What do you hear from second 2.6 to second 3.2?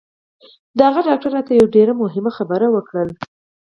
وکړه